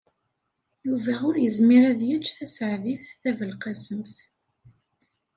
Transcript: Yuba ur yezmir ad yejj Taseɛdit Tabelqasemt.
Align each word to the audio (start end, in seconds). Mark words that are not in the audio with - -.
Yuba 0.85 1.13
ur 1.29 1.35
yezmir 1.39 1.83
ad 1.91 1.99
yejj 2.09 2.27
Taseɛdit 2.37 3.05
Tabelqasemt. 3.21 4.17